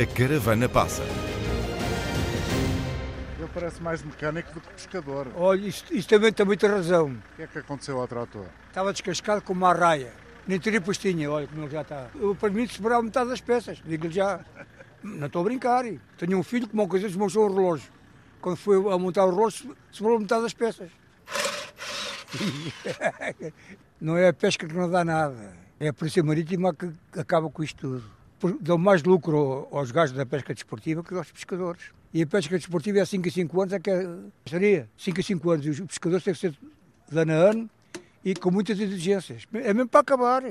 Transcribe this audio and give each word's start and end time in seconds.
A 0.00 0.06
caravana 0.06 0.68
passa. 0.68 1.02
Ele 3.36 3.48
parece 3.52 3.82
mais 3.82 4.00
mecânico 4.00 4.54
do 4.54 4.60
que 4.60 4.68
pescador. 4.68 5.26
Olha, 5.34 5.66
isto, 5.66 5.92
isto 5.92 6.08
também 6.08 6.32
tem 6.32 6.46
muita 6.46 6.68
razão. 6.68 7.06
O 7.06 7.36
que 7.36 7.42
é 7.42 7.46
que 7.48 7.58
aconteceu 7.58 8.00
ao 8.00 8.06
trator? 8.06 8.46
Estava 8.68 8.92
descascado 8.92 9.42
com 9.42 9.52
uma 9.52 9.70
arraia. 9.70 10.12
Nem 10.46 10.60
teria 10.60 10.80
postinha, 10.80 11.28
olha 11.28 11.48
como 11.48 11.62
ele 11.62 11.70
já 11.72 11.82
está. 11.82 12.06
Eu 12.14 12.32
permito 12.36 12.70
esperar 12.74 13.02
metade 13.02 13.28
das 13.28 13.40
peças, 13.40 13.82
digo-lhe 13.84 14.12
já. 14.12 14.38
Não 15.02 15.26
estou 15.26 15.40
a 15.40 15.44
brincar. 15.44 15.84
Tenho 16.16 16.38
um 16.38 16.44
filho 16.44 16.68
que 16.68 16.74
uma 16.74 16.86
coisa 16.86 17.08
desmanchou 17.08 17.50
o 17.50 17.52
relógio. 17.52 17.90
Quando 18.40 18.56
foi 18.56 18.76
a 18.76 18.96
montar 18.96 19.24
o 19.24 19.30
relógio, 19.30 19.76
sobrou 19.90 20.20
metade 20.20 20.42
das 20.42 20.54
peças. 20.54 20.92
Não 24.00 24.16
é 24.16 24.28
a 24.28 24.32
pesca 24.32 24.64
que 24.64 24.74
não 24.74 24.88
dá 24.88 25.04
nada. 25.04 25.56
É 25.80 25.88
a 25.88 25.92
Polícia 25.92 26.22
Marítima 26.22 26.72
que 26.72 26.88
acaba 27.18 27.50
com 27.50 27.64
isto 27.64 27.80
tudo. 27.80 28.17
Dão 28.60 28.78
mais 28.78 29.02
lucro 29.02 29.66
aos 29.72 29.90
gajos 29.90 30.16
da 30.16 30.24
pesca 30.24 30.54
desportiva 30.54 31.02
que 31.02 31.12
aos 31.14 31.30
pescadores. 31.30 31.82
E 32.14 32.22
a 32.22 32.26
pesca 32.26 32.56
desportiva 32.56 32.98
é 33.00 33.04
5 33.04 33.28
a 33.28 33.30
5 33.32 33.60
anos, 33.60 33.74
é 33.74 33.80
que 33.80 33.90
é- 33.90 34.08
seria 34.46 34.88
5 34.96 35.20
a 35.20 35.22
5 35.22 35.50
anos. 35.50 35.66
E 35.66 35.70
os 35.70 35.80
pescadores 35.80 36.24
têm 36.24 36.32
que 36.34 36.40
ser 36.40 36.52
de 37.10 37.18
ano 37.18 37.32
a 37.32 37.34
ano 37.34 37.70
e 38.24 38.34
com 38.34 38.50
muitas 38.50 38.78
exigências. 38.78 39.42
É 39.54 39.74
mesmo 39.74 39.88
para 39.88 40.00
acabar. 40.00 40.42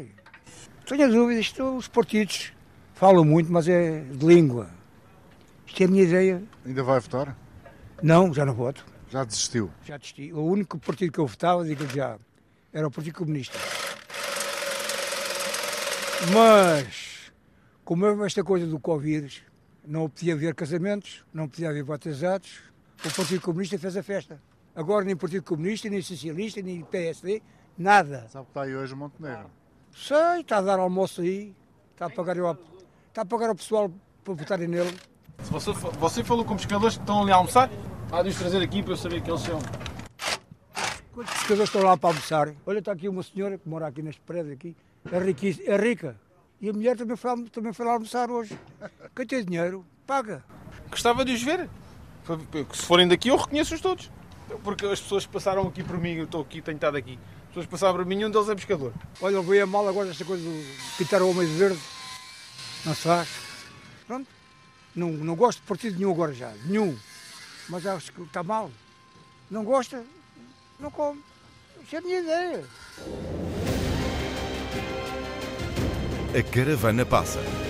Tenho 0.86 1.12
dúvidas, 1.12 1.46
isto, 1.46 1.64
os 1.78 1.88
partidos 1.88 2.52
falam 2.94 3.24
muito, 3.24 3.52
mas 3.52 3.68
é 3.68 4.02
de 4.02 4.26
língua. 4.26 4.70
Isto 5.66 5.82
é 5.82 5.86
a 5.86 5.90
minha 5.90 6.04
ideia. 6.04 6.44
Ainda 6.66 6.84
vai 6.84 7.00
votar? 7.00 7.36
Não, 8.04 8.34
já 8.34 8.46
não 8.46 8.54
voto. 8.54 8.86
Já 9.10 9.24
desistiu? 9.24 9.72
Já 9.86 9.98
desisti. 9.98 10.34
O 10.34 10.42
único 10.44 10.78
partido 10.78 11.12
que 11.12 11.20
eu 11.20 11.26
votava, 11.28 11.64
digo 11.66 11.88
já, 11.88 12.18
era 12.74 12.86
o 12.88 12.92
Partido 12.92 13.16
Comunista. 13.16 13.58
Mas, 16.34 17.07
como 17.88 18.06
é 18.06 18.26
esta 18.26 18.44
coisa 18.44 18.68
do 18.68 18.78
Covid, 18.82 19.42
não 19.88 20.10
podia 20.10 20.34
haver 20.34 20.54
casamentos, 20.54 21.24
não 21.34 21.48
podia 21.48 21.70
haver 21.70 21.86
batizados, 21.86 22.60
o 22.98 23.16
Partido 23.16 23.40
Comunista 23.40 23.80
fez 23.80 23.96
a 23.96 24.04
festa. 24.04 24.42
Agora 24.76 25.06
nem 25.06 25.16
Partido 25.16 25.44
Comunista, 25.44 25.90
nem 25.90 26.02
Socialista, 26.02 26.62
nem 26.62 26.82
PSD, 26.82 27.42
nada. 27.78 28.28
Sabe 28.28 28.44
que 28.44 28.50
está 28.50 28.64
aí 28.64 28.76
hoje 28.76 28.94
o 28.94 28.98
Montenegro. 28.98 29.50
Sei, 29.96 30.42
está 30.42 30.58
a 30.58 30.62
dar 30.62 30.80
almoço 30.80 31.22
aí, 31.22 31.56
está 31.94 32.08
a 32.08 32.10
pagar, 32.10 32.38
ao, 32.40 32.58
está 33.08 33.22
a 33.22 33.26
pagar 33.26 33.48
ao 33.48 33.56
pessoal 33.56 33.90
para 34.22 34.34
votarem 34.34 34.68
nele. 34.68 34.94
Se 35.42 35.50
você, 35.50 35.72
você 35.72 36.26
falou 36.26 36.44
com 36.44 36.58
pescadores 36.58 36.98
que 36.98 37.04
estão 37.04 37.22
ali 37.22 37.32
a 37.32 37.36
almoçar, 37.36 37.70
há 38.12 38.22
de 38.22 38.28
os 38.28 38.38
trazer 38.38 38.62
aqui 38.62 38.84
para 38.84 38.92
eu 38.92 38.98
saber 38.98 39.22
que 39.22 39.32
eles 39.32 39.44
são. 39.44 39.60
Quantos 41.14 41.34
pescadores 41.36 41.70
estão 41.70 41.84
lá 41.84 41.96
para 41.96 42.10
almoçar? 42.10 42.54
Olha, 42.66 42.80
está 42.80 42.92
aqui 42.92 43.08
uma 43.08 43.24
senhora 43.24 43.58
que 43.58 43.70
mora 43.70 43.88
aqui 43.88 44.02
neste 44.02 44.20
prédio 44.24 44.52
aqui, 44.52 44.76
é, 45.10 45.20
riquíssima, 45.20 45.70
é 45.70 45.78
rica. 45.78 46.27
E 46.60 46.70
a 46.70 46.74
mulher 46.74 46.98
também 46.98 47.16
foi, 47.16 47.44
também 47.50 47.74
foi 47.74 47.86
lá 47.86 47.94
almoçar 47.94 48.32
hoje. 48.32 48.58
Quem 49.16 49.26
tem 49.26 49.46
dinheiro, 49.46 49.86
paga. 50.06 50.44
Gostava 50.90 51.24
de 51.24 51.34
os 51.34 51.44
ver. 51.44 51.70
Se 52.74 52.84
forem 52.84 53.08
daqui, 53.08 53.30
eu 53.30 53.38
reconheço-os 53.38 53.80
todos. 53.80 54.12
Porque 54.64 54.86
as 54.86 55.00
pessoas 55.00 55.26
passaram 55.26 55.68
aqui 55.68 55.84
por 55.84 55.98
mim, 55.98 56.14
eu 56.14 56.26
estou 56.26 56.42
aqui, 56.42 56.62
tenho 56.62 56.76
estado 56.76 56.98
aqui. 56.98 57.20
As 57.44 57.48
pessoas 57.50 57.66
passaram 57.68 57.96
por 57.96 58.06
mim, 58.06 58.24
um 58.24 58.30
deles 58.30 58.50
é 58.50 58.56
pescador. 58.56 58.94
Olha, 59.22 59.38
ele 59.38 59.46
veio 59.46 59.64
a 59.64 59.68
mal 59.68 59.88
agora 59.88 60.10
esta 60.10 60.26
coisa 60.26 60.44
de 60.44 60.76
pintar 60.98 61.22
o 61.22 61.30
homem 61.30 61.48
de 61.48 61.54
verde. 61.54 61.80
Não 62.86 62.96
se 62.96 63.02
faz. 63.02 63.30
Pronto. 64.08 64.28
Não, 64.96 65.12
não 65.12 65.36
gosto 65.36 65.62
de 65.62 65.68
partido 65.68 65.98
nenhum 65.98 66.12
agora 66.12 66.34
já. 66.34 66.52
Nenhum. 66.66 66.98
Mas 67.70 67.86
acho 67.86 68.12
que 68.14 68.22
está 68.24 68.42
mal. 68.42 68.72
Não 69.50 69.64
gosta, 69.64 70.04
não 70.80 70.90
come. 70.90 71.22
Isso 71.84 71.96
é 71.96 72.00
a 72.00 72.02
minha 72.02 72.20
ideia. 72.20 72.66
A 76.38 76.44
caravana 76.44 77.04
passa. 77.04 77.67